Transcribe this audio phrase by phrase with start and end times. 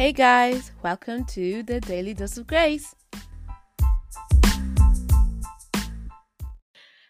[0.00, 2.94] Hey guys, welcome to the Daily Dose of Grace.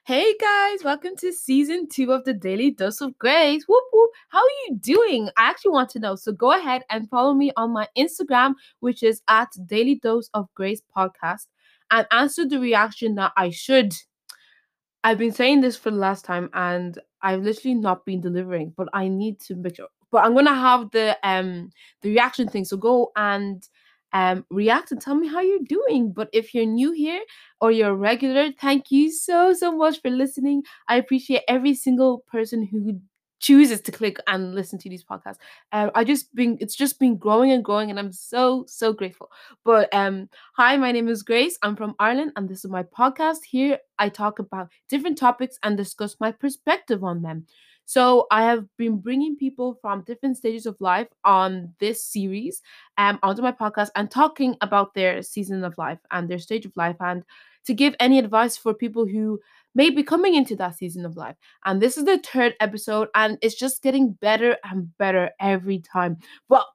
[0.04, 3.62] Hey guys, welcome to season two of the Daily Dose of Grace.
[3.68, 4.10] Whoop whoop.
[4.30, 5.28] How are you doing?
[5.36, 6.16] I actually want to know.
[6.16, 10.48] So go ahead and follow me on my Instagram, which is at Daily Dose of
[10.56, 11.46] Grace Podcast,
[11.92, 13.94] and answer the reaction that I should.
[15.04, 18.88] I've been saying this for the last time and I've literally not been delivering, but
[18.92, 19.86] I need to make sure.
[20.10, 21.70] But I'm gonna have the um
[22.02, 22.64] the reaction thing.
[22.64, 23.62] So go and
[24.12, 26.12] um react and tell me how you're doing.
[26.12, 27.22] But if you're new here
[27.60, 30.62] or you're regular, thank you so so much for listening.
[30.88, 33.00] I appreciate every single person who
[33.38, 35.38] chooses to click and listen to these podcasts.
[35.72, 39.30] Um, I just been it's just been growing and growing, and I'm so so grateful.
[39.64, 41.56] But um, hi, my name is Grace.
[41.62, 43.38] I'm from Ireland, and this is my podcast.
[43.48, 47.46] Here, I talk about different topics and discuss my perspective on them.
[47.90, 52.62] So I have been bringing people from different stages of life on this series
[52.98, 56.76] um onto my podcast and talking about their season of life and their stage of
[56.76, 57.24] life and
[57.66, 59.40] to give any advice for people who
[59.74, 61.34] may be coming into that season of life.
[61.64, 66.18] And this is the third episode, and it's just getting better and better every time.
[66.48, 66.66] But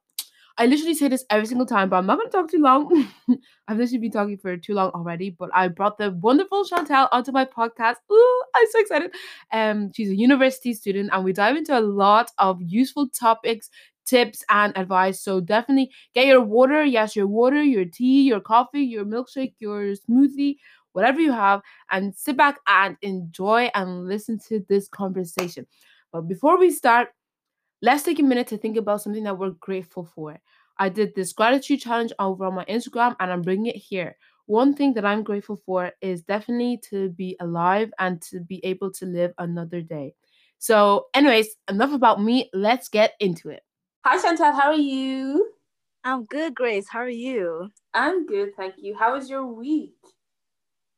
[0.58, 3.08] I literally say this every single time, but I'm not going to talk too long.
[3.68, 7.30] I've literally been talking for too long already, but I brought the wonderful Shantel onto
[7.30, 7.96] my podcast.
[8.10, 9.10] Ooh, I'm so excited.
[9.52, 13.68] Um, she's a university student, and we dive into a lot of useful topics,
[14.06, 15.20] tips, and advice.
[15.20, 16.82] So definitely get your water.
[16.84, 20.56] Yes, your water, your tea, your coffee, your milkshake, your smoothie,
[20.92, 25.66] whatever you have, and sit back and enjoy and listen to this conversation.
[26.12, 27.08] But before we start,
[27.86, 30.36] let's take a minute to think about something that we're grateful for.
[30.76, 34.16] I did this gratitude challenge over on my Instagram and I'm bringing it here.
[34.46, 38.90] One thing that I'm grateful for is definitely to be alive and to be able
[38.94, 40.14] to live another day.
[40.58, 42.50] So, anyways, enough about me.
[42.52, 43.62] Let's get into it.
[44.04, 44.52] Hi, Shantel.
[44.52, 45.52] How are you?
[46.02, 46.88] I'm good, Grace.
[46.88, 47.70] How are you?
[47.94, 48.96] I'm good, thank you.
[48.98, 49.94] How was your week?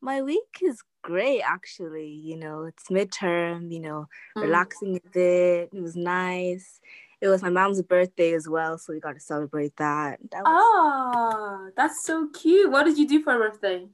[0.00, 2.08] My week is great, actually.
[2.08, 4.42] You know, it's midterm, you know, Mm.
[4.42, 5.70] relaxing a bit.
[5.72, 6.80] It was nice.
[7.20, 10.20] It was my mom's birthday as well, so we got to celebrate that.
[10.30, 12.70] That was, Ah, that's so cute.
[12.70, 13.88] What did you do for her birthday?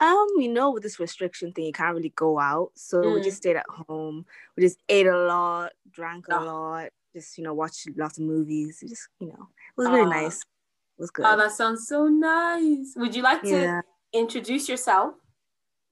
[0.00, 2.72] um, you know, with this restriction thing, you can't really go out.
[2.74, 3.24] So we Mm.
[3.24, 4.26] just stayed at home.
[4.56, 6.44] We just ate a lot, drank a Ah.
[6.44, 8.82] lot, just, you know, watched lots of movies.
[8.82, 10.08] It Just, you know, it was really Ah.
[10.10, 10.40] nice.
[10.42, 11.24] It was good.
[11.24, 12.94] Oh, that sounds so nice.
[12.96, 13.80] Would you like to yeah.
[14.12, 15.14] introduce yourself?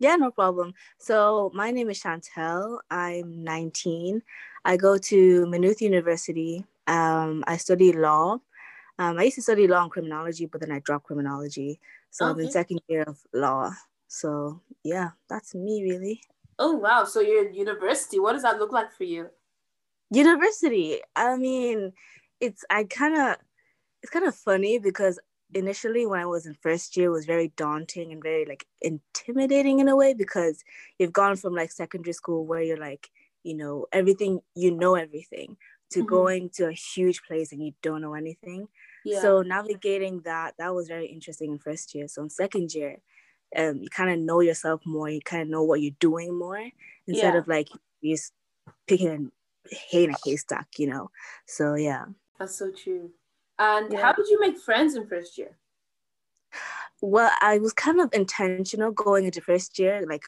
[0.00, 0.72] Yeah, no problem.
[0.98, 2.78] So my name is Shantel.
[2.90, 4.22] I'm 19.
[4.64, 6.64] I go to Maynooth University.
[6.86, 8.38] Um, I study law.
[8.98, 11.80] Um, I used to study law and criminology, but then I dropped criminology.
[12.10, 13.72] So I'm in second year of law.
[14.08, 16.22] So yeah, that's me really.
[16.58, 17.04] Oh, wow.
[17.04, 18.18] So you're in university.
[18.18, 19.28] What does that look like for you?
[20.10, 21.00] University.
[21.14, 21.92] I mean,
[22.40, 23.36] it's I kind of
[24.02, 25.18] it's kind of funny because
[25.54, 29.88] initially when I was in first year was very daunting and very like intimidating in
[29.88, 30.62] a way because
[30.98, 33.10] you've gone from like secondary school where you're like,
[33.42, 35.56] you know, everything you know everything
[35.90, 36.06] to Mhm.
[36.06, 38.68] going to a huge place and you don't know anything.
[39.04, 39.20] Yeah.
[39.20, 42.06] So navigating that that was very interesting in first year.
[42.08, 42.98] So in second year,
[43.56, 45.08] um, you kind of know yourself more.
[45.08, 46.70] You kind of know what you're doing more
[47.06, 47.38] instead Yeah.
[47.40, 47.68] of like
[48.00, 48.32] you just
[48.86, 49.32] picking
[49.72, 51.10] a hay in a haystack, you know.
[51.46, 52.06] So yeah.
[52.38, 53.12] that's so true.
[53.60, 54.00] And Yeah.
[54.02, 55.58] how did you make friends in first year?
[57.00, 60.24] Well, I was kind of intentional going into first year, like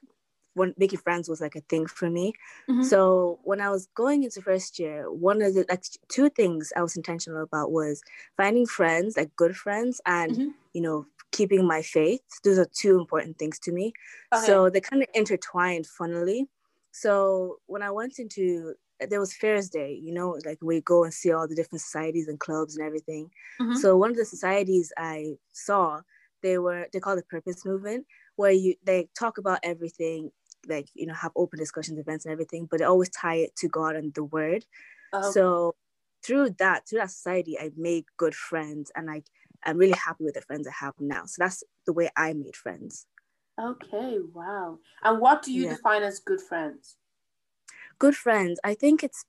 [0.55, 2.35] when making friends was like a thing for me.
[2.69, 2.85] Mhm.
[2.85, 6.83] So when I was going into first year, one of the like two things I
[6.83, 8.03] was intentional about was
[8.37, 10.55] finding friends, like good friends, and Mhm.
[10.75, 12.23] you know keeping my faith.
[12.45, 13.93] Those are two important things to me.
[14.33, 14.43] Okay.
[14.45, 16.49] So they kind of intertwined funnily.
[16.91, 18.75] So when I went into
[19.11, 22.29] there was Fairs Day, you know, like we go and see all the different societies
[22.29, 23.31] and clubs and everything.
[23.61, 23.77] Mhm.
[23.77, 26.03] So one of the societies I saw,
[26.43, 30.31] they were they call the Purpose Movement, where you they talk about everything,
[30.69, 33.69] like you know, have open discussions, events, and everything, but they always tie it to
[33.69, 34.65] God and the Word.
[35.13, 35.77] Oh, So
[36.25, 39.23] through that, through that society, I made good friends, and I
[39.65, 41.25] I'm really happy with the friends I have now.
[41.27, 43.07] So that's the way I made friends.
[43.59, 44.19] okay.
[44.21, 44.81] Wow.
[45.03, 45.69] And what do you Yeah.
[45.69, 46.97] define as good friends?
[48.03, 49.25] Good friends, I think it's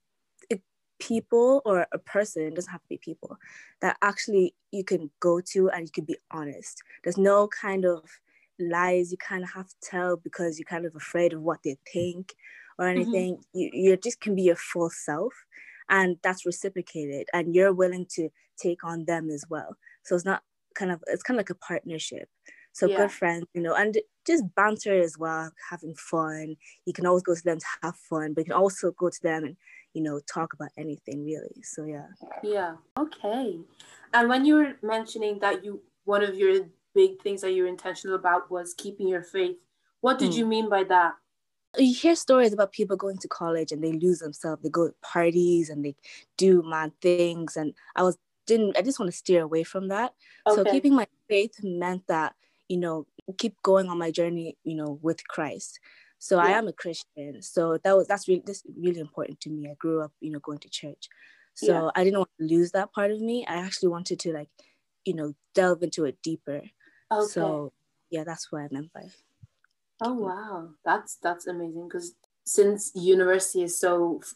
[0.49, 0.59] it,
[0.99, 3.37] people or a person, it doesn't have to be people,
[3.81, 6.81] that actually you can go to and you can be honest.
[7.03, 8.01] There's no kind of
[8.59, 11.77] lies you kind of have to tell because you're kind of afraid of what they
[11.93, 12.33] think
[12.79, 13.01] or mm-hmm.
[13.01, 13.37] anything.
[13.53, 15.33] You, you just can be your full self
[15.87, 19.77] and that's reciprocated and you're willing to take on them as well.
[20.01, 20.41] So it's not
[20.73, 22.27] kind of, it's kind of like a partnership.
[22.73, 22.97] So Yeah.
[22.97, 26.57] good friends, you know, and just banter as well, having fun.
[26.85, 29.21] You can always go to them to have fun, but you can also go to
[29.21, 29.57] them and,
[29.93, 31.61] you know, talk about anything really.
[31.63, 32.07] So yeah.
[32.43, 32.77] Yeah.
[32.97, 33.59] Okay.
[34.13, 37.69] And when you were mentioning that you one of your big things that you were
[37.69, 39.57] intentional about was keeping your faith,
[40.01, 40.39] what did Hmm.
[40.39, 41.13] you mean by that?
[41.77, 44.61] you hear stories about people going to college and they lose themselves.
[44.61, 45.95] They go to parties and they
[46.37, 47.57] do mad things.
[47.57, 50.13] And I was didn't I just want to steer away from that.
[50.49, 52.35] So keeping my faith meant that,
[52.73, 53.05] you know,
[53.37, 55.79] keep going on my journey, you know, with Christ.
[56.19, 57.41] So I am a Christian.
[57.41, 59.69] So that was that's really that's really important to me.
[59.71, 61.03] I grew up, you know, going to church.
[61.55, 61.91] So Yeah.
[61.95, 63.45] I didn't want to lose that part of me.
[63.45, 64.49] I actually wanted to like,
[65.05, 66.61] you know, delve into it deeper.
[67.11, 67.27] Okay.
[67.33, 67.73] So
[68.09, 69.05] yeah, that's what I meant by
[70.01, 70.69] oh wow.
[70.85, 72.15] That's that's amazing because
[72.45, 74.35] since university is so f-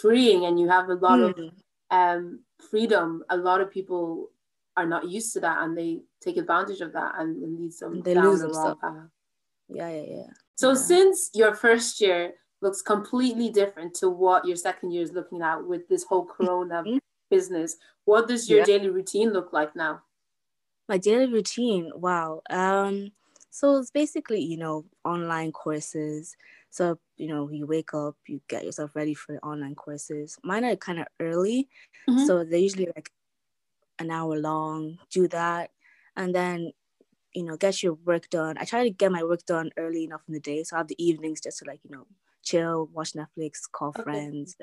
[0.00, 1.52] freeing and you have a lot of Mm.
[1.90, 2.40] um
[2.70, 4.30] freedom, a lot of people
[4.76, 8.02] are not used to that and they take advantage of that and it leads them
[8.02, 9.08] They down lose the wrong path.
[9.68, 10.30] yeah, yeah, yeah.
[10.56, 10.74] So Yeah.
[10.74, 15.64] since your first year looks completely different to what your second year is looking at
[15.64, 16.98] with this whole corona Mhm.
[17.30, 18.64] business, what does your Yeah.
[18.64, 20.02] daily routine look like now?
[20.86, 23.10] my daily routine wow um
[23.48, 26.36] so it's basically you know online courses
[26.68, 30.62] so you know you wake up you get yourself ready for the online courses mine
[30.62, 31.70] are kind of early
[32.06, 32.26] Mhm.
[32.26, 33.10] so they're usually like
[33.98, 35.70] an hour long do that
[36.16, 36.72] and then
[37.34, 40.22] you know get your work done i try to get my work done early enough
[40.28, 42.06] in the day so i have the evenings just to like you know
[42.42, 44.28] chill watch netflix call Okay.
[44.32, 44.56] friends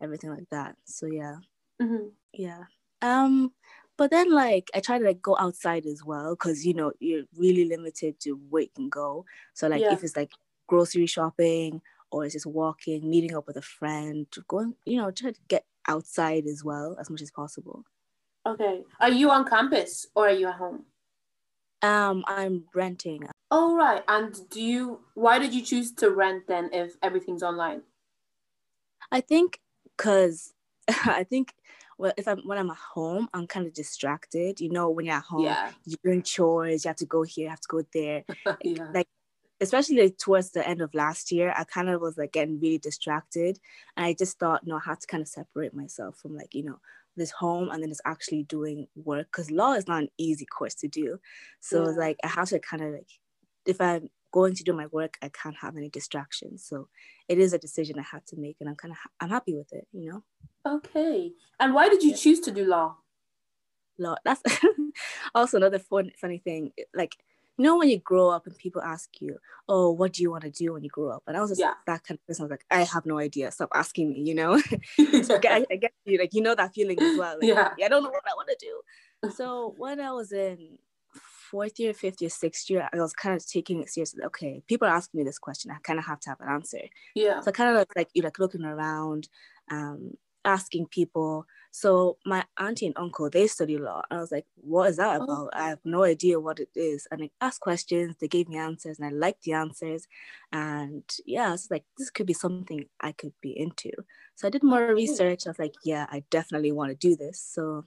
[0.00, 1.36] everything like that so yeah
[1.80, 2.16] Mhm.
[2.32, 2.64] yeah.
[3.02, 3.54] Um,
[3.96, 7.24] but then like I try to like go outside as well because you know you're
[7.36, 9.24] really limited to where you can go.
[9.54, 9.90] So like Yeah.
[9.90, 10.32] if it's like
[10.66, 15.32] grocery shopping or it's just walking, meeting up with a friend, going, you know, try
[15.32, 17.84] to get outside as well as much as possible.
[18.46, 18.82] Okay.
[19.00, 20.84] Are you on campus or are you at home?
[21.82, 23.28] Um, I'm renting.
[23.50, 24.02] Oh right.
[24.08, 27.82] And do you why did you choose to rent then if everything's online?
[29.12, 29.60] I think
[29.96, 30.52] because
[30.88, 31.54] I think
[31.98, 34.60] well if I'm when I'm at home, I'm kind of distracted.
[34.60, 35.70] You know, when you're at home, Yeah.
[35.84, 38.24] you're doing chores, you have to go here, you have to go there.
[38.62, 38.88] yeah.
[38.92, 39.08] like
[39.60, 42.78] especially like towards the end of last year i kind of was like getting really
[42.78, 43.58] distracted
[43.96, 46.62] and i just thought no i had to kind of separate myself from like you
[46.62, 46.78] know
[47.18, 50.74] this home and then it's actually doing work because law is not an easy course
[50.74, 51.18] to do
[51.60, 51.98] so it's Yeah.
[51.98, 53.08] like i have to kind of like
[53.66, 56.88] if i'm going to do my work i can't have any distractions so
[57.28, 59.72] it is a decision i had to make and i'm kind of i'm happy with
[59.72, 60.24] it you know
[60.64, 61.34] Okay.
[61.58, 62.16] And why did you Yeah.
[62.16, 62.98] choose to do law?
[63.98, 64.42] law that's
[65.34, 67.16] also another fun funny thing like
[67.58, 69.36] you know when you grow up and people ask you
[69.68, 71.60] oh what do you want to do when you grow up and i was just
[71.60, 71.74] Yeah.
[71.86, 74.34] that kind of person I was like i have no idea stop asking me you
[74.34, 74.58] know
[75.22, 77.70] so I, I get you like you know that feeling as well like, Yeah.
[77.84, 80.78] i don't know what i want to do so when i was in
[81.50, 84.86] fourth year fifth year sixth year i was kind of taking it seriously okay people
[84.86, 86.78] are asking me this question i kind of have to have an answer
[87.14, 87.40] yeah.
[87.40, 89.28] so kind of like you like looking around,
[89.70, 90.12] um,
[90.44, 91.46] asking people.
[91.70, 94.02] So my auntie and uncle they study law.
[94.10, 95.24] And I was like, what is that Oh.
[95.24, 95.50] about?
[95.52, 97.06] I have no idea what it is.
[97.10, 98.16] And I asked questions.
[98.20, 100.06] They gave me answers, and I liked the answers.
[100.52, 103.90] And yeah, I was like this could be something I could be into.
[104.36, 105.46] So I did more research.
[105.46, 107.40] I was like, yeah, I definitely want to do this.
[107.40, 107.84] So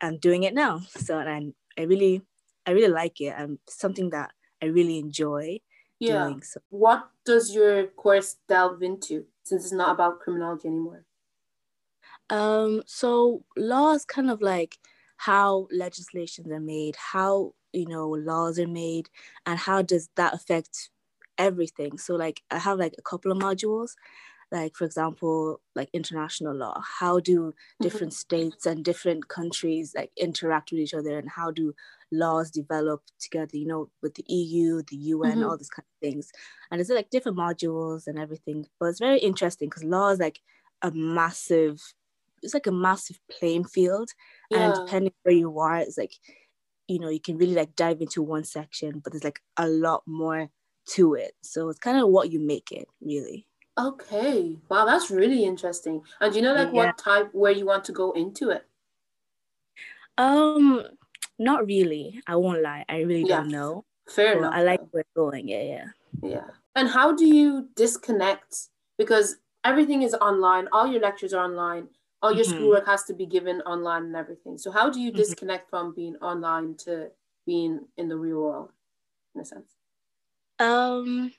[0.00, 0.80] I'm doing it now.
[0.88, 2.22] So and I really,
[2.66, 3.34] I really like it.
[3.38, 4.32] Um, something that
[4.62, 5.60] I really enjoy
[6.00, 6.24] Yeah.
[6.24, 6.42] doing.
[6.42, 11.04] So What does your course delve into since it's not about criminology anymore?
[12.30, 14.78] Um, so law is kind of like
[15.18, 19.10] how legislations are made, how you know laws are made,
[19.46, 20.90] and how does that affect
[21.38, 21.98] everything.
[21.98, 23.92] So like I have like a couple of modules,
[24.52, 26.80] like for example, like international law.
[27.00, 31.74] How do different states and different countries like interact with each other, and how do
[32.12, 33.56] laws develop together?
[33.56, 35.44] You know, with the EU, the UN, Mhm.
[35.44, 36.32] all these kind of things.
[36.70, 38.66] And it's like different modules and everything.
[38.80, 40.40] But it's very interesting because law is like
[40.82, 41.94] a massive
[42.44, 44.10] it's like a massive playing field
[44.52, 46.12] and depending where you are it's like
[46.88, 50.02] you know you can really like dive into one section but there's like a lot
[50.06, 50.48] more
[50.86, 53.46] to it so it's kind of what you make it really
[53.76, 54.56] Okay.
[54.68, 56.02] Wow, that's really interesting.
[56.20, 56.86] And do you know like Yeah.
[56.86, 58.68] what type where you want to go into it?
[60.18, 60.82] um
[61.38, 63.38] not really i won't lie i really Yeah.
[63.38, 64.54] don't know Fair but enough.
[64.54, 65.86] i like where it's going yeah yeah
[66.22, 66.46] Yeah.
[66.76, 68.68] And how do you disconnect?
[68.98, 71.88] Because everything is online, all your lectures are online,
[72.24, 72.54] all your Mhm.
[72.54, 74.56] schoolwork has to be given online and everything.
[74.56, 75.16] So how do you Mhm.
[75.16, 77.12] disconnect from being online to
[77.44, 78.72] being in the real world,
[79.34, 79.76] in a sense?
[80.58, 81.34] Um,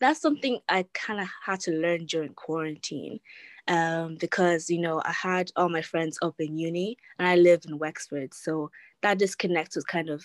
[0.00, 3.20] that's something I kind of had to learn during quarantine,
[3.68, 7.64] um, because you know I had all my friends up in uni and I live
[7.64, 8.70] in Wexford, so
[9.02, 10.24] that disconnect was kind of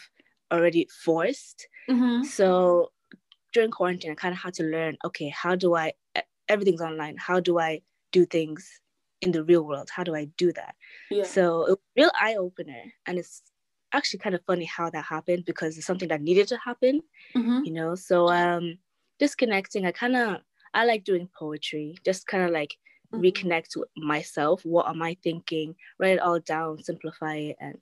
[0.51, 1.67] already forced.
[1.87, 2.23] Mm-hmm.
[2.23, 2.91] So
[3.53, 4.97] during quarantine, I kind of had to learn.
[5.05, 5.93] Okay, how do I?
[6.47, 7.17] Everything's online.
[7.17, 7.81] How do I
[8.11, 8.81] do things
[9.21, 9.89] in the real world?
[9.89, 10.75] How do I do that?
[11.09, 11.23] Yeah.
[11.23, 13.41] So it was a real eye opener, and it's
[13.93, 17.01] actually kind of funny how that happened because it's something that needed to happen.
[17.35, 17.63] Mm-hmm.
[17.65, 18.77] You know, so um,
[19.19, 19.85] disconnecting.
[19.85, 20.37] I kind of
[20.73, 21.97] I like doing poetry.
[22.05, 22.75] Just kind of like
[23.13, 23.29] Mhm.
[23.29, 24.63] reconnect with myself.
[24.63, 25.75] What am I thinking?
[25.99, 27.75] Write it all down, simplify it, and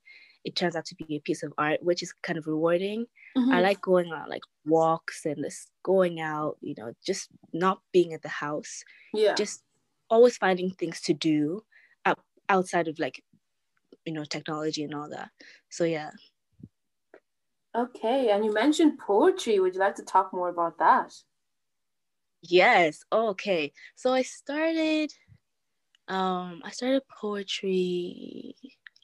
[0.44, 3.06] it turns out to be a piece of art, which is kind of rewarding.
[3.38, 3.62] I Mhm.
[3.62, 8.24] like going on like walks and just going out, you know, just not being at
[8.24, 9.36] the house, yeah.
[9.36, 9.64] just
[10.10, 11.66] always finding things to do
[12.50, 13.24] outside of like,
[14.06, 15.32] you know, technology and all that.
[15.70, 16.12] So yeah.
[17.74, 19.60] Okay, and you mentioned poetry.
[19.60, 21.24] Would you like to talk more about that?
[22.42, 23.04] Yes.
[23.12, 23.74] Okay.
[23.96, 25.14] So I started
[26.08, 28.56] um I started poetry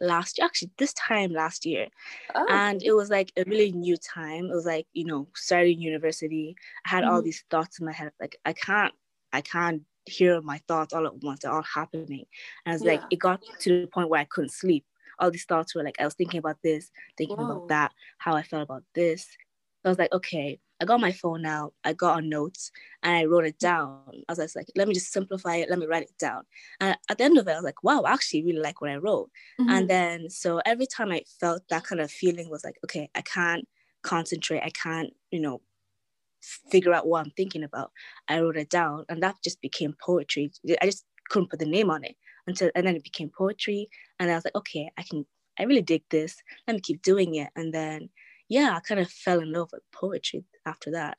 [0.02, 1.88] last year actually this time last year
[2.36, 5.80] Oh, and it was like a really new time it was like you know starting
[5.82, 7.24] university i had all Mhm.
[7.24, 8.94] these thoughts in my head like i can't
[9.34, 11.42] i can't hear my thoughts all at once.
[11.42, 12.26] They're all happening.
[12.66, 13.08] And it's like Yeah.
[13.10, 14.86] it got to the point where i couldn't sleep.
[15.20, 17.46] All these thoughts were like i was thinking about this thinking Whoa.
[17.46, 19.24] about that how i felt about this.
[19.84, 22.72] So i was like okay i got my phone out i got on notes
[23.04, 24.24] and i wrote it down.
[24.28, 26.44] I was just like let me just simplify it let me write it down.
[26.80, 28.90] And at the end of it i was like wow i actually really like what
[28.92, 29.30] i wrote.
[29.60, 29.68] Mhm.
[29.70, 33.22] and then so every time I felt that kind of feeling was like, okay, I
[33.22, 33.68] can't
[34.04, 35.62] concentrate, I can't, you know,
[36.72, 37.92] figure out what I'm thinking about.
[38.28, 40.52] I wrote it down and that just became poetry.
[40.82, 42.16] I just couldn't put the name on it
[42.48, 43.90] until and then it became poetry.
[44.20, 45.26] And I was like, okay, I can
[45.60, 46.36] I really dig this.
[46.68, 47.50] Let me keep doing it.
[47.56, 48.10] And then
[48.50, 51.18] yeah, I kind of fell in love with poetry after that.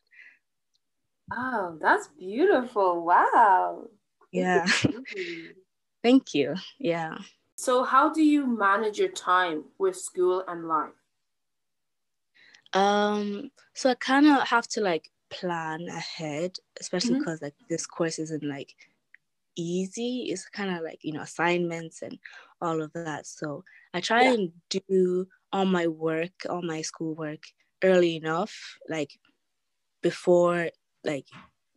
[1.33, 3.05] oh, that's beautiful.
[3.05, 3.89] Wow.
[4.33, 4.67] Yeah.
[6.03, 6.55] Thank you.
[6.79, 7.19] Yeah.
[7.57, 10.93] So, how do you manage your time with school and life?
[12.73, 17.19] Um, so I kind of have to like plan ahead, especially Mhm.
[17.19, 18.75] because like this course isn't like
[19.57, 20.29] easy.
[20.31, 22.19] It's kind of like you know assignments and
[22.61, 23.27] all of that.
[23.27, 23.65] So
[23.95, 24.35] I try Yeah.
[24.35, 27.45] and do all my work, all my schoolwork
[27.85, 29.19] early enough, like
[30.03, 30.71] before
[31.05, 31.29] like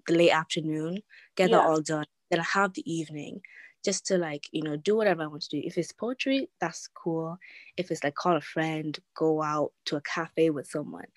[0.07, 1.01] the late afternoon,
[1.35, 1.51] get Yeah.
[1.51, 2.05] that all done.
[2.31, 3.41] Then I have the evening
[3.85, 5.61] just to like you know do whatever I want to do.
[5.65, 7.37] If it's poetry, that's cool.
[7.77, 11.07] If it's like call a friend, go out to a cafe with someone,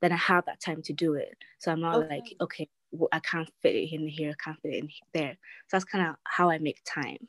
[0.00, 1.36] then I have that time to do it.
[1.58, 2.08] So I'm not Okay.
[2.08, 5.32] like okay, well, I can't fit it in here, I can't fit it in there.
[5.68, 7.28] So that's kind of how I make time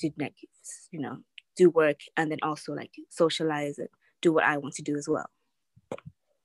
[0.00, 0.36] to like
[0.90, 1.18] you know
[1.56, 3.88] do work and then also like socialize and
[4.22, 5.30] do what I want to do as well.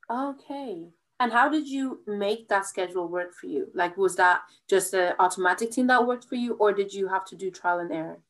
[0.10, 0.92] Okay.
[1.20, 3.72] And how did you make that schedule work for you?
[3.74, 7.26] Like, was that just an automatic thing that worked for you, or did you have
[7.26, 8.22] to do trial and error?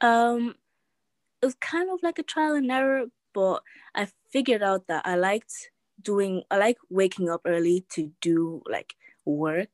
[0.00, 0.54] Um,
[1.42, 3.62] it was kind of like a trial and error, but
[3.94, 5.70] I figured out that I liked
[6.02, 9.70] doing, I like waking up early to do like work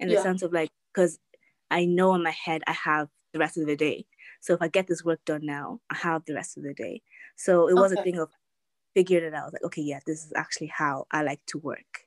[0.00, 0.22] in the Yeah.
[0.22, 1.18] sense of like, because
[1.70, 4.06] I know in my head I have the rest of the day.
[4.40, 7.02] So if I get this work done now, I have the rest of the day.
[7.36, 8.30] So it was a thing of
[8.94, 9.42] figured it out.
[9.42, 12.06] I was like, okay, yeah, this is actually how I like to work.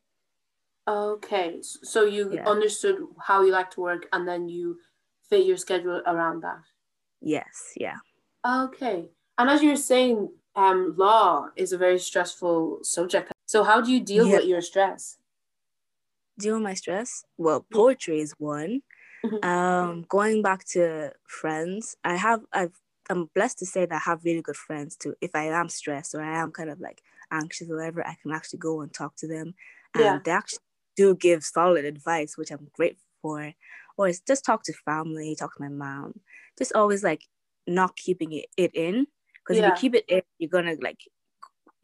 [0.88, 1.62] Okay.
[1.62, 2.48] So you Yeah.
[2.48, 4.80] understood how you like to work, and then you
[5.30, 6.62] fit your schedule around that.
[7.22, 7.98] Yes, yeah.
[8.46, 9.10] Okay.
[9.38, 13.32] And as you were saying, um, law is a very stressful subject.
[13.50, 14.30] So how do you deal Yeah.
[14.30, 15.18] with your stress?
[16.38, 17.26] Deal with my stress.
[17.38, 18.82] Well, poetry is one.
[19.24, 19.44] Mhm.
[19.44, 24.26] Um, going back to friends, I have I've I'm blessed to say that I have
[24.26, 25.16] really good friends too.
[25.22, 27.02] If I am stressed or I am kind of like
[27.32, 29.56] anxious or whatever, I can actually go and talk to them.
[29.96, 30.24] And Yeah.
[30.24, 30.60] they actually
[30.96, 33.54] do give solid advice, which I'm grateful for.
[33.98, 36.22] Or it's just talk to family, talk to my mom.
[36.58, 37.24] Just always like
[37.68, 39.08] not keeping it, it in.
[39.44, 39.60] Because Yeah.
[39.60, 41.02] if you keep it in, you're gonna like,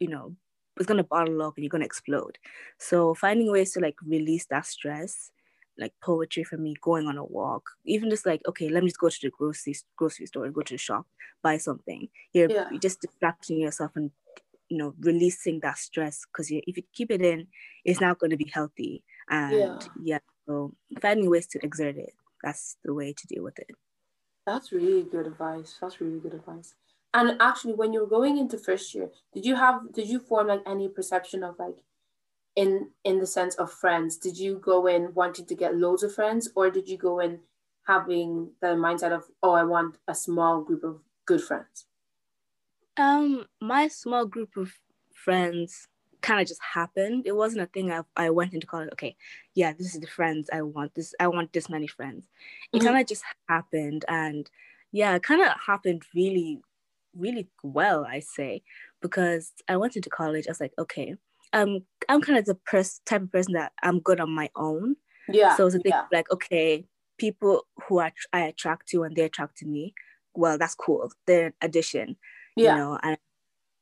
[0.00, 0.36] you know,
[0.76, 2.38] it's gonna bottle up and you're gonna explode.
[2.78, 5.30] So finding ways to like release that stress
[5.78, 8.98] like poetry for me, going on a walk, even just like, okay, let me just
[8.98, 11.06] go to the grocery grocery store, and go to the shop,
[11.42, 12.08] buy something.
[12.32, 12.68] You're, Yeah.
[12.70, 14.10] you're just distracting yourself and
[14.68, 17.48] you know releasing that stress because you, if you keep it in,
[17.84, 19.04] it's not going to be healthy.
[19.28, 19.78] And Yeah.
[20.02, 20.18] yeah.
[20.46, 23.70] so finding ways to exert it, that's the way to deal with it.
[24.46, 25.76] That's really good advice.
[25.80, 26.74] That's really good advice.
[27.16, 30.46] And actually, when you were going into first year, did you have did you form
[30.48, 31.78] like any perception of like
[32.56, 34.18] in in the sense of friends?
[34.18, 37.42] Did you go in wanting to get loads of friends, or did you go in
[37.86, 41.86] having the mindset of oh, I want a small group of good friends?
[42.96, 44.72] Um, my small group of
[45.12, 45.88] friends
[46.22, 47.26] kind of just happened.
[47.26, 48.88] It wasn't a thing I, I went into college.
[48.92, 49.16] Okay,
[49.54, 50.94] yeah, this is the friends I want.
[50.94, 52.28] This I want this many friends.
[52.72, 52.82] It Mhm.
[52.82, 54.50] kind of just happened, and
[54.92, 56.62] yeah, it kind of happened really,
[57.16, 58.04] really well.
[58.04, 58.62] I say
[59.00, 60.46] because I went into college.
[60.46, 61.16] I was like, okay,
[61.52, 64.96] um, I'm kind of the pers- type of person that I'm good on my own.
[65.28, 65.56] Yeah.
[65.56, 66.04] So it's a thing yeah.
[66.12, 66.84] like, okay,
[67.18, 69.94] people who I, I attract to and they attract to me,
[70.34, 71.10] well, that's cool.
[71.26, 72.16] They're an addition,
[72.56, 72.72] yeah.
[72.72, 73.16] you know, and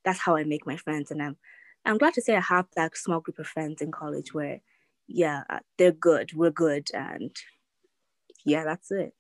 [0.05, 1.11] that's how I make my friends.
[1.11, 1.37] And I'm,
[1.85, 4.61] I'm glad to say I have that small group of friends in college where,
[5.07, 5.43] yeah,
[5.77, 6.33] they're good.
[6.35, 6.89] We're good.
[6.95, 7.35] And
[8.45, 9.15] yeah, that's it.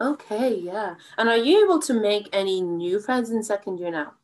[0.00, 0.96] Okay, yeah.
[1.16, 4.14] And are you able to make any new friends in second year now?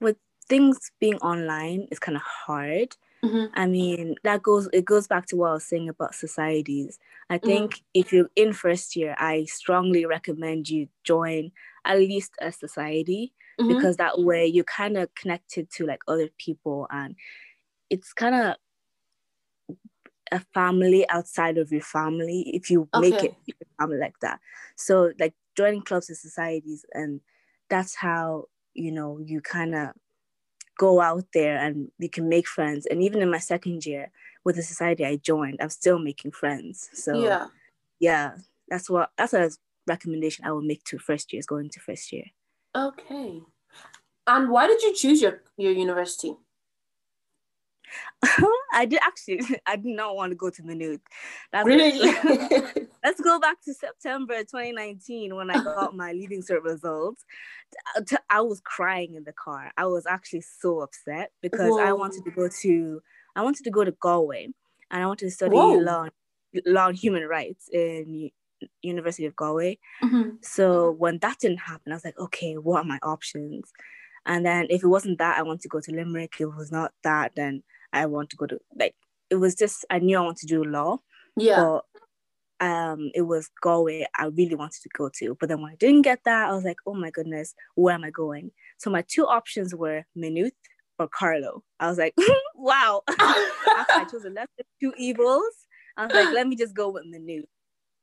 [0.00, 0.16] With
[0.48, 2.96] things being online, it's kind of hard.
[3.22, 3.54] Mhm.
[3.54, 6.98] I mean, that goes it goes back to what I was saying about societies.
[7.30, 7.66] I Mm-hmm.
[7.66, 11.52] think if you're in first year, I strongly recommend you join
[11.86, 13.68] at least a society Mhm.
[13.68, 17.16] because that way you're kind of connected to like other people and
[17.90, 18.56] it's kind of
[20.32, 24.40] a family outside of your family if you make it your family like that.
[24.76, 27.20] So like joining clubs and societies and
[27.68, 29.90] that's how you know you kind of
[30.78, 34.10] go out there and you can make friends and even in my second year
[34.44, 36.88] with the society I joined I'm still making friends.
[36.94, 37.46] So yeah.
[38.00, 38.36] yeah,
[38.68, 39.50] that's what that's a
[39.86, 42.24] recommendation I would make to first years going to first year.
[42.74, 43.42] Okay.
[44.26, 46.36] And why did you choose your, your university?
[48.38, 51.00] Um, I did actually I did not want to go to Maynooth.
[51.52, 52.00] That's Really?
[53.04, 57.24] Let's go back to September 2019 when I got my leaving cert results.
[58.30, 59.72] I was crying in the car.
[59.76, 63.02] I was actually so upset because I wanted to go to
[63.34, 64.48] I wanted to go to Galway
[64.90, 65.78] and I wanted to study Whoa.
[65.78, 66.08] law
[66.66, 68.30] law and human rights in
[68.82, 69.78] University of Galway.
[70.02, 70.44] Mhm.
[70.44, 73.72] So when that didn't happen, I was like, okay, what are my options?
[74.26, 76.34] And then if it wasn't that, I want to go to Limerick.
[76.34, 78.94] If it was not that, then I want to go to like
[79.30, 80.98] it was just I knew I wanted to do law,
[81.36, 81.56] Yeah.
[81.56, 81.84] but
[82.66, 85.36] um it was Galway I really wanted to go to.
[85.38, 88.04] But then when I didn't get that, I was like, oh my goodness, where am
[88.04, 88.50] I going?
[88.78, 90.52] So my two options were Maynooth
[90.98, 91.62] or Carlow.
[91.80, 92.14] I was like,
[92.56, 93.02] wow.
[93.08, 95.54] I chose the lesser of two evils,
[95.96, 97.46] I was like, let me just go with Maynooth.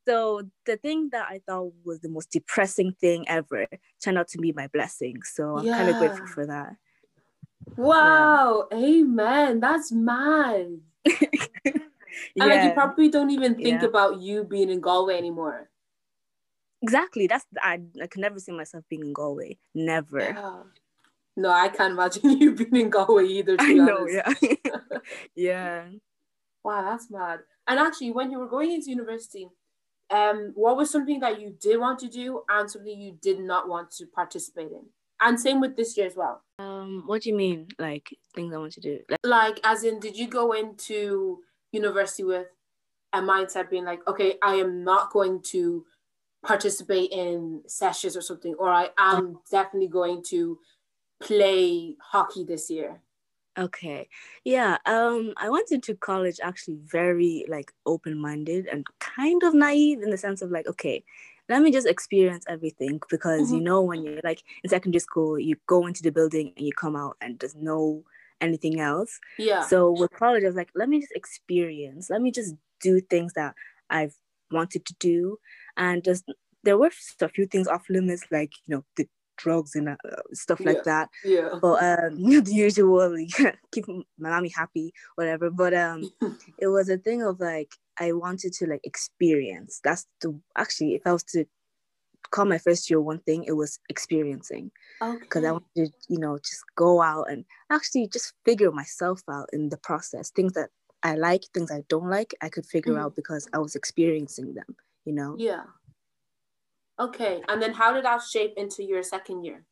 [0.07, 3.67] So the thing that I thought was the most depressing thing ever
[4.03, 5.21] turned out to be my blessing.
[5.23, 6.75] So I'm kind of grateful for that.
[7.77, 8.67] Wow.
[8.73, 9.59] Amen.
[9.59, 10.77] That's mad.
[12.35, 13.87] And like you probably don't even think Yeah.
[13.87, 15.69] about you being in Galway anymore.
[16.81, 17.27] exactly.
[17.27, 19.57] That's I, I could never see myself being in Galway.
[19.73, 20.19] Never.
[20.19, 20.63] Yeah.
[21.37, 23.55] No, I can't imagine you being in Galway either.
[23.57, 24.37] To I know, honest.
[24.41, 24.57] yeah.
[25.35, 25.87] yeah.
[26.63, 27.39] Wow, that's mad.
[27.67, 29.47] And actually, when you were going into university,
[30.09, 33.69] um, what was something that you did want to do and something you did not
[33.69, 34.85] want to participate in?
[35.21, 36.43] And same with this year as well.
[36.59, 37.67] Um, what do you mean?
[37.79, 38.99] Like things I want to do?
[39.09, 41.39] Like, Like, as in, did you go into
[41.71, 42.47] university with
[43.13, 45.85] a mindset being like, okay, I am not going to
[46.45, 50.59] participate in sessions or something, or I am definitely going to
[51.21, 53.01] play hockey this year?
[53.57, 54.07] okay.
[54.45, 54.77] Yeah.
[54.85, 60.17] Um, I went into college actually very like open-minded and kind of naive in the
[60.17, 61.03] sense of like, okay,
[61.49, 63.63] let me just experience everything because you Mhm.
[63.63, 66.95] know when you're like in secondary school, you go into the building and you come
[66.95, 68.03] out and there's no
[68.41, 69.19] anything else.
[69.37, 69.61] Yeah.
[69.67, 72.09] So with college, I was like, let me just experience.
[72.09, 73.55] Let me just do things that
[73.89, 74.15] I've
[74.51, 75.37] wanted to do,
[75.77, 76.25] and just
[76.63, 79.07] there were a few things off limits, like you know the
[79.37, 79.95] drugs and uh,
[80.33, 80.67] stuff Yeah.
[80.71, 81.09] like that.
[81.23, 81.49] yeah.
[81.61, 83.15] But um, the usual,
[83.71, 85.49] keep my mommy happy, whatever.
[85.49, 86.11] But um,
[86.59, 89.79] it was a thing of like I wanted to like experience.
[89.83, 91.45] That's the actually, if I was to
[92.31, 94.71] call my first year one thing, it was experiencing
[95.21, 99.49] because I wanted to, you know, just go out and actually just figure myself out
[99.53, 100.31] in the process.
[100.31, 100.69] Things that
[101.03, 102.99] I like, things I don't like, I could figure Mhm.
[102.99, 105.35] out because I was experiencing them, you know?
[105.37, 105.63] Yeah.
[106.99, 107.41] Okay.
[107.47, 109.65] And then how did that shape into your second year?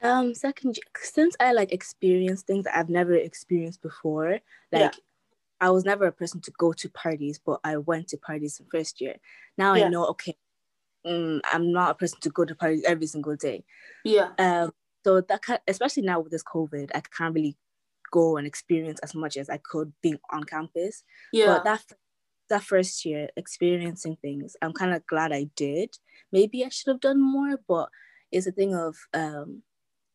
[0.00, 4.38] Um, second, since I like experience things that I've never experienced before,
[4.72, 4.90] Yeah.
[5.60, 8.66] I was never a person to go to parties, but I went to parties in
[8.70, 9.16] first year.
[9.56, 9.86] Now Yeah.
[9.86, 10.36] I know, okay,
[11.06, 13.64] mm, I'm not a person to go to parties every single day.
[14.04, 14.30] Yeah.
[14.38, 14.72] Um,
[15.04, 17.56] so that kind, especially now with this COVID, I can't really
[18.10, 21.02] go and experience as much as I could being on campus.
[21.32, 21.46] Yeah.
[21.46, 21.84] But that
[22.50, 25.98] that first year, experiencing things, I'm kind of glad I did.
[26.32, 27.90] Maybe I should have done more, but
[28.32, 29.62] it's a thing of um,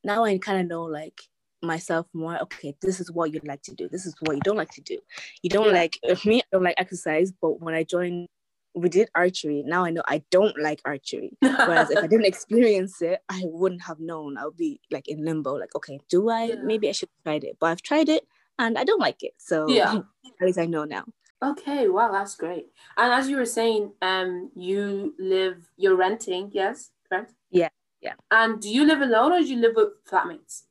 [0.03, 1.21] now I kind of know like
[1.63, 2.38] myself more.
[2.43, 3.88] Okay, this is what you like to do.
[3.89, 4.97] This is what you don't like to do.
[5.41, 5.71] You don't Yeah.
[5.82, 6.39] like me.
[6.41, 8.28] I don't like exercise, but when I joined,
[8.76, 9.63] we did archery.
[9.65, 11.32] Now I know I don't like archery.
[11.41, 14.38] Whereas if I didn't experience it, I wouldn't have known.
[14.38, 16.43] I would be like in limbo, like, okay, do I?
[16.45, 16.56] Yeah.
[16.63, 17.58] Maybe I should try it.
[17.60, 18.28] But I've tried it
[18.60, 19.34] and I don't like it.
[19.38, 19.99] So Yeah.
[20.41, 21.06] at least I know now.
[21.43, 21.88] okay.
[21.88, 22.65] Wow, that's great.
[22.97, 27.34] And as you were saying, um, you live, you're renting, yes, correct?
[27.52, 27.69] Yeah,
[28.02, 28.13] yeah.
[28.32, 30.63] And do you live alone or do you live with flatmates?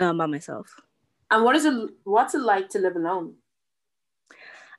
[0.00, 0.74] Um, by myself.
[1.30, 1.90] And what is it?
[2.04, 3.34] What's it like to live alone?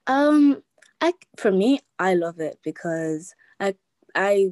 [0.07, 0.63] Um,
[1.01, 3.75] I for me, I love it because I
[4.15, 4.47] I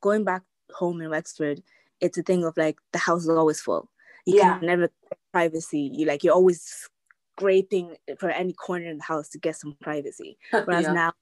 [0.00, 1.62] going back home in Wexford,
[2.00, 3.90] it's a thing of like the house is always full.
[4.26, 4.58] You yeah.
[4.58, 4.90] can never
[5.32, 5.90] privacy.
[5.94, 6.88] You like you're always
[7.36, 10.38] scraping for any corner in the house to get some privacy.
[10.50, 10.92] Whereas yeah.
[10.92, 11.12] now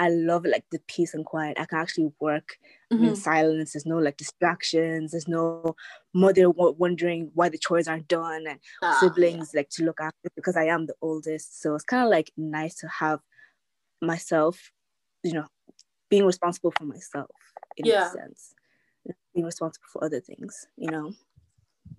[0.00, 1.60] I love like the peace and quiet.
[1.60, 2.56] I can actually work
[2.90, 3.04] mm-hmm.
[3.04, 3.74] in silence.
[3.74, 5.10] There's no like distractions.
[5.10, 5.76] There's no
[6.14, 9.58] mother w- wondering why the chores aren't done and oh, siblings yeah.
[9.58, 11.60] like to look after because I am the oldest.
[11.60, 13.20] So it's kind of like nice to have
[14.00, 14.72] myself,
[15.22, 15.44] you know,
[16.08, 17.28] being responsible for myself
[17.76, 18.08] in yeah.
[18.08, 18.54] a sense,
[19.34, 21.12] being responsible for other things, you know.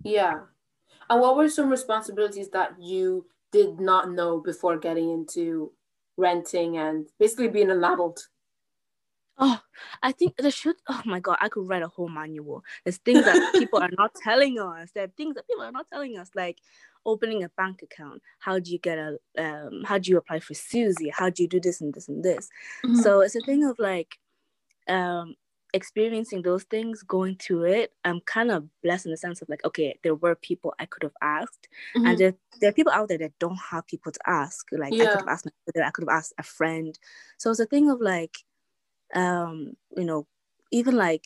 [0.02, 0.40] Yeah.
[1.08, 5.70] And what were some responsibilities that you did not know before getting into
[6.16, 8.28] renting and basically being adult?
[9.38, 9.60] Oh,
[10.02, 10.76] I think there should.
[10.88, 12.62] Oh my god, I could write a whole manual.
[12.84, 14.90] There's things that people are not telling us.
[14.94, 16.58] There are things that people are not telling us, like
[17.06, 18.22] opening a bank account.
[18.38, 19.18] How do you get a?
[19.38, 21.10] Um, how do you apply for SUSI?
[21.12, 22.48] How do you do this and this and this?
[22.84, 23.00] Mm-hmm.
[23.00, 24.18] So it's a thing of like,
[24.86, 25.34] um,
[25.72, 29.64] experiencing those things, going through it, I'm kind of blessed in the sense of like,
[29.64, 32.06] okay, there were people I could have asked, mm-hmm.
[32.06, 34.66] and there, there are people out there that don't have people to ask.
[34.72, 35.04] Like yeah.
[35.04, 36.98] I could have asked my brother, I could have asked a friend.
[37.38, 38.36] So it's a thing of like,
[39.14, 40.26] um, you know,
[40.70, 41.24] even like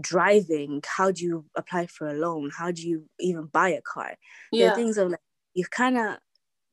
[0.00, 0.82] driving.
[0.86, 2.50] How do you apply for a loan?
[2.56, 4.16] How do you even buy a car?
[4.52, 4.66] Yeah.
[4.66, 5.20] There are things of like
[5.54, 6.18] you're kind of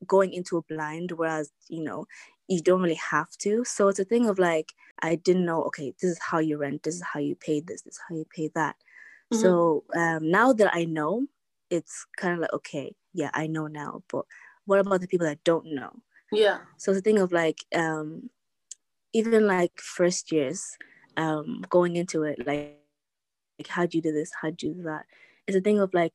[0.06, 2.06] going into a blind, whereas you know
[2.48, 3.64] you don't really have to.
[3.64, 6.82] So it's a thing of like, I didn't know, okay, this is how you rent,
[6.82, 8.76] this is how you pay this, this is how you pay that.
[9.32, 9.42] Mm-hmm.
[9.42, 11.26] So um, now that I know,
[11.70, 14.02] it's kind of like, okay, yeah, I know now.
[14.10, 14.26] But
[14.66, 16.02] what about the people that don't know?
[16.30, 16.58] Yeah.
[16.76, 18.30] So the thing of like, um,
[19.12, 20.76] even like first years,
[21.16, 22.78] um, going into it, like,
[23.58, 24.30] like how do you do this?
[24.40, 25.06] How do you do that?
[25.46, 26.14] It's a thing of like,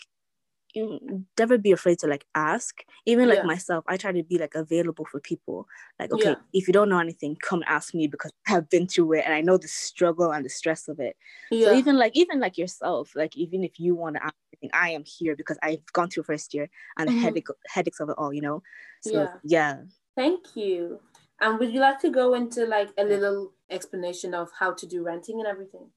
[0.78, 3.44] you never be afraid to like ask even like yeah.
[3.44, 5.68] myself i try to be like available for people
[6.00, 6.36] like okay yeah.
[6.54, 9.42] if you don't know anything come ask me because i've been through it and i
[9.42, 11.16] know the struggle and the stress of it
[11.52, 11.68] yeah.
[11.68, 14.90] so even like even like yourself like even if you want to ask anything i
[14.90, 17.18] am here because i've gone through first year and mm-hmm.
[17.18, 18.62] the headache headaches of it all you know
[19.02, 19.34] so yeah.
[19.44, 19.78] yeah
[20.16, 21.00] thank you
[21.42, 25.04] and would you like to go into like a little explanation of how to do
[25.04, 25.88] renting and everything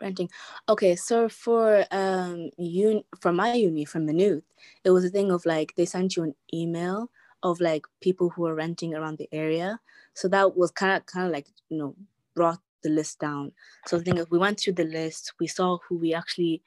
[0.00, 0.28] renting
[0.68, 4.44] okay so for um you for my uni from Maynooth
[4.84, 7.10] it was a thing of like they sent you an email
[7.42, 9.80] of like people who are renting around the area.
[10.14, 11.94] So that was kind of kind of like you know
[12.34, 13.52] brought the list down.
[13.86, 15.34] So the thing is we went through the list.
[15.40, 16.62] We saw who we actually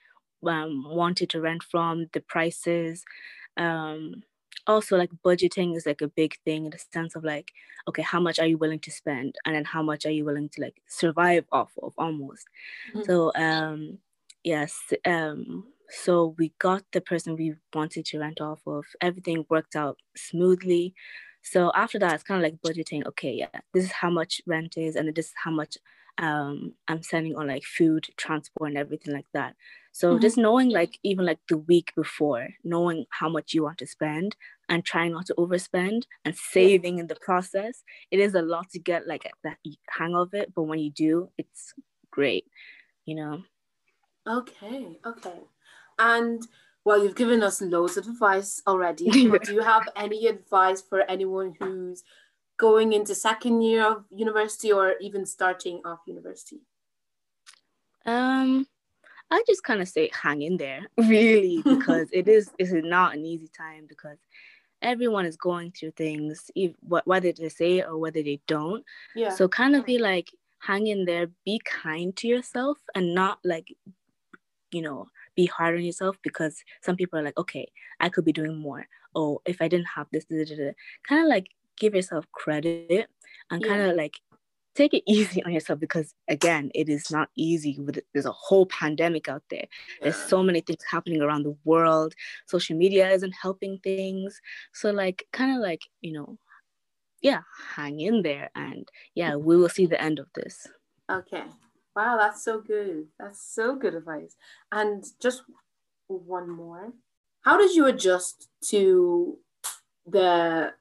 [0.46, 3.04] um, wanted to rent from the prices
[3.58, 4.24] um
[4.68, 7.52] also like budgeting is like a big thing in the sense of like
[7.88, 9.36] okay how much are you willing to spend?
[9.46, 12.48] And then how much are you willing to like survive off of almost.
[12.94, 13.04] Mm-hmm.
[13.04, 13.98] so um
[14.44, 18.86] yes um so we got the person we wanted to rent off of.
[19.02, 20.94] Everything worked out smoothly.
[21.42, 24.78] So after that it's kind of like budgeting okay yeah this is how much rent
[24.78, 25.78] is and this is how much
[26.18, 29.56] um i'm spending on like food transport and everything like that
[29.92, 30.22] so mm-hmm.
[30.22, 34.36] just knowing like even like the week before, knowing how much you want to spend
[34.70, 38.80] and trying not to overspend and saving in the process, it is a lot to
[38.80, 39.58] get like that
[39.90, 40.54] hang of it.
[40.56, 41.74] But when you do, it's
[42.10, 42.46] great,
[43.06, 43.44] you know.
[44.28, 45.40] Okay, okay.
[46.00, 46.48] And
[46.86, 49.10] well, you've given us loads of advice already.
[49.12, 52.04] do you have any advice for anyone who's
[52.58, 56.62] going into second year of university or even starting off university?
[58.06, 58.68] Um,
[59.32, 63.26] I just kind of say hang in there, really, because it is it's not an
[63.26, 64.18] easy time because
[64.82, 68.84] everyone is going through things, whether they say it or whether they don't.
[69.16, 69.30] Yeah.
[69.30, 73.74] So kind of be like hang in there, be kind to yourself, and not like
[74.72, 78.34] you know be hard on yourself because some people are like, okay, I could be
[78.34, 78.86] doing more.
[79.16, 80.26] Oh, if I didn't have this,
[81.08, 83.10] kind of like give yourself credit
[83.50, 84.20] and kind of like
[84.76, 88.66] take it easy on yourself because again it is not easy with there's a whole
[88.66, 89.66] pandemic out there.
[90.02, 92.14] There's so many things happening around the world.
[92.48, 94.42] Social media isn't helping things.
[94.74, 96.38] So like kind of like you know
[97.22, 97.42] yeah
[97.76, 99.46] hang in there and yeah mm-hmm.
[99.46, 100.68] we will see the end of this.
[101.10, 101.44] Okay.
[101.96, 103.08] Wow that's so good.
[103.20, 104.36] That's so good advice.
[104.72, 105.44] And just
[106.08, 106.94] one more.
[107.42, 109.38] How did you adjust to
[110.06, 110.74] the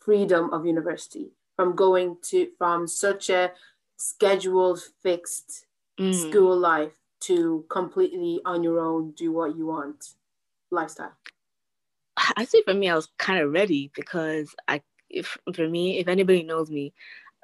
[0.00, 3.52] freedom of university from going to from such a
[3.96, 5.66] scheduled fixed
[5.98, 6.14] mm.
[6.14, 10.10] school life to completely on your own do what you want
[10.70, 11.12] lifestyle
[12.36, 16.08] i say for me i was kind of ready because i if for me if
[16.08, 16.92] anybody knows me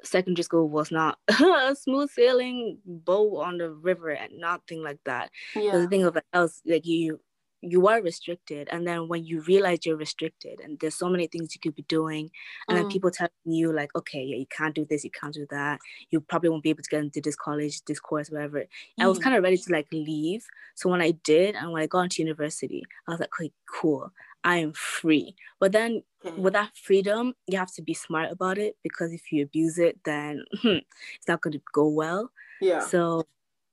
[0.03, 5.31] secondary school was not a smooth sailing boat on the river and nothing like that
[5.55, 5.77] yeah.
[5.77, 7.21] the thing of like, was like you
[7.63, 11.55] you are restricted and then when you realize you're restricted and there's so many things
[11.55, 12.31] you could be doing
[12.69, 12.83] and mm.
[12.83, 15.79] then people telling you like okay yeah you can't do this you can't do that.
[16.11, 18.61] You probably won't be able to get into this college this course whatever.
[18.61, 19.05] Mm.
[19.05, 19.23] i was mm.
[19.23, 20.47] kind of ready to like leave.
[20.75, 24.13] So when i did and when i got into university i was like okay cool.
[24.43, 25.37] I am free.
[25.59, 26.03] But then
[26.37, 29.99] with that freedom you have to be smart about it because if you abuse it
[30.05, 32.31] then it's not going to go well.
[32.61, 32.81] Yeah.
[32.81, 33.27] So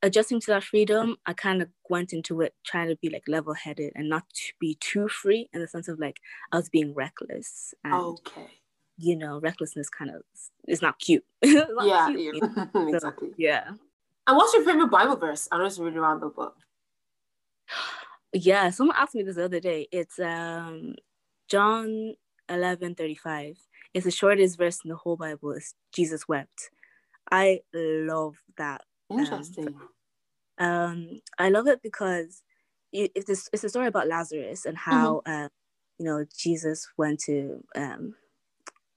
[0.07, 3.53] adjusting to that freedom, I kind of went into it trying to be like level
[3.53, 6.17] headed and not to be too free in the sense of like
[6.51, 7.73] I was being reckless.
[7.83, 8.47] And, okay.
[8.97, 10.23] You know, recklessness kind of
[10.67, 11.23] is not cute.
[11.43, 12.35] not yeah, cute.
[12.35, 12.87] You know?
[12.87, 13.29] exactly.
[13.37, 13.69] Yeah.
[14.25, 15.47] And what's your favorite Bible verse?
[15.51, 16.55] I know it's really around the book.
[18.33, 19.87] Yeah, someone asked me this the other day.
[19.89, 20.95] It's um
[21.47, 22.13] John
[22.49, 23.57] 11 35.
[23.93, 25.53] It's the shortest verse in the whole Bible.
[25.53, 26.69] It's Jesus wept.
[27.31, 29.67] I love that um, Interesting.
[29.67, 29.89] Um,
[30.57, 32.41] um, I love it because
[32.91, 35.45] it, it's, it's a story about Lazarus and how, mm-hmm.
[35.45, 35.47] uh,
[35.99, 38.15] you know, Jesus went to, um,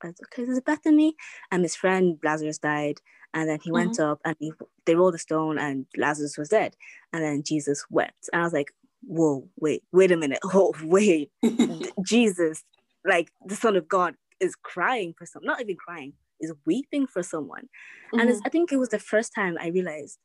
[0.04, 1.14] okay, this is Bethany,
[1.50, 2.98] and his friend Lazarus died.
[3.32, 3.86] And then he mm-hmm.
[3.86, 4.52] went up and he,
[4.86, 6.74] they rolled a stone and Lazarus was dead.
[7.12, 8.28] And then Jesus wept.
[8.32, 10.40] And I was like, whoa, wait, wait a minute.
[10.52, 11.30] Oh, wait.
[12.04, 12.64] Jesus,
[13.04, 17.22] like the Son of God, is crying for some, not even crying, is weeping for
[17.22, 17.68] someone.
[18.12, 18.20] Mm-hmm.
[18.20, 20.18] And I think it was the first time I realized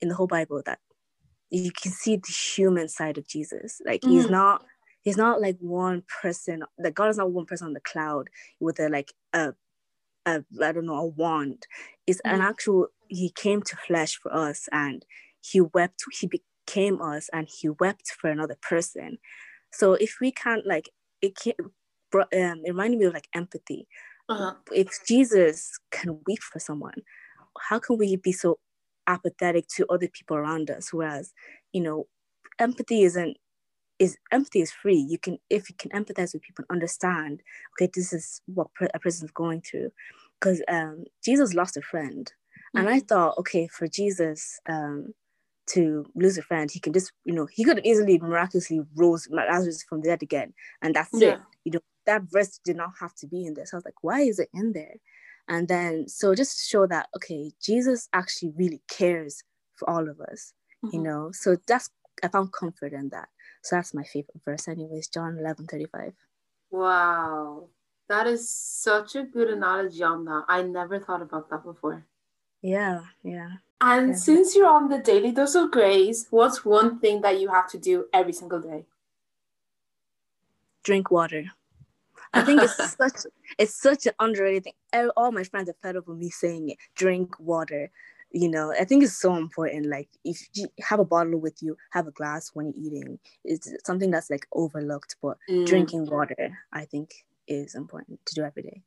[0.00, 0.78] in the whole Bible that
[1.50, 3.80] you can see the human side of Jesus.
[3.84, 4.12] Like mm-hmm.
[4.12, 4.64] he's not
[5.02, 8.28] he's not like one person that God is not one person on the cloud
[8.60, 9.54] with a like a
[10.26, 11.66] a I don't know a wand.
[12.06, 12.36] It's mm-hmm.
[12.36, 15.04] an actual he came to flesh for us and
[15.40, 19.18] he wept he became us and he wept for another person.
[19.72, 20.90] So if we can't like
[21.22, 21.54] it came,
[22.14, 23.88] um, it reminded me of like empathy
[24.28, 24.54] uh-huh.
[24.72, 27.02] If Jesus can weep for someone,
[27.68, 28.58] how can we be so
[29.08, 30.92] apathetic to other people around us?
[30.92, 31.32] Whereas,
[31.72, 32.06] you know,
[32.58, 33.36] empathy isn't
[33.98, 34.96] is empathy is free.
[34.96, 37.42] You can if you can empathize with people and understand,
[37.74, 39.90] okay, this is what a person is going through.
[40.40, 42.78] Because um, Jesus lost a friend, mm-hmm.
[42.78, 43.06] and I mm-hmm.
[43.06, 45.12] thought, okay, for Jesus um,
[45.70, 49.26] to lose a friend, he can just, you know, he could have easily miraculously rose
[49.30, 51.28] Lazarus from the dead again, and that's yeah.
[51.30, 51.38] it.
[51.64, 53.66] You know, that verse did not have to be in there.
[53.66, 54.94] So I was like, why is it in there?
[55.48, 59.42] And then, so just to show that, okay, Jesus actually really cares
[59.76, 60.52] for all of us,
[60.84, 60.96] mm-hmm.
[60.96, 61.30] you know?
[61.32, 61.90] So that's,
[62.22, 63.28] I found comfort in that.
[63.62, 66.12] So that's my favorite verse, anyways, John 11 35.
[66.70, 67.68] Wow.
[68.08, 70.44] That is such a good analogy on that.
[70.48, 72.06] I never thought about that before.
[72.62, 73.52] Yeah, yeah.
[73.80, 74.14] And yeah.
[74.14, 77.78] since you're on the daily dose of grace, what's one thing that you have to
[77.78, 78.86] do every single day?
[80.82, 81.44] Drink water.
[82.34, 83.26] I think it's such
[83.58, 85.10] it's such an underrated thing.
[85.16, 86.78] All my friends are fed up with me saying it.
[86.94, 87.90] Drink water.
[88.30, 89.86] You know, I think it's so important.
[89.86, 93.18] Like if you have a bottle with you, have a glass when you're eating.
[93.44, 95.66] It's something that's like overlooked, but mm.
[95.66, 97.10] drinking water, I think,
[97.46, 98.82] is important to do every day.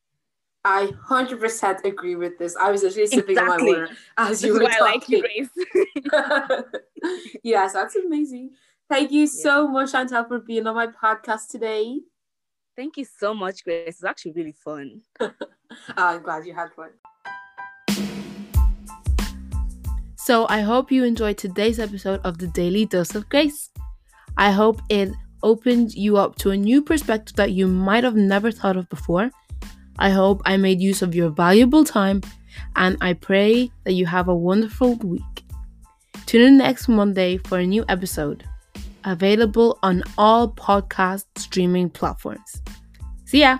[0.63, 2.55] I hundred percent agree with this.
[2.55, 3.71] I was actually sipping exactly.
[3.71, 5.23] on my water as you were talking.
[5.23, 6.65] Like
[7.43, 8.51] yes, that's amazing.
[8.87, 9.27] Thank you yeah.
[9.27, 12.01] so much, Shantel, for being on my podcast today.
[12.75, 13.87] Thank you so much, Grace.
[13.87, 15.01] It's actually really fun.
[15.97, 16.89] Oh, I'm glad you had fun.
[20.17, 23.69] So I hope you enjoyed today's episode of the Daily Dose of Grace.
[24.37, 25.11] I hope it
[25.43, 29.31] opened you up to a new perspective that you might have never thought of before.
[29.97, 32.21] I hope I made use of your valuable time
[32.75, 35.43] and I pray that you have a wonderful week.
[36.25, 38.43] Tune in next Monday for a new episode
[39.03, 42.61] available on all podcast streaming platforms.
[43.25, 43.59] See ya!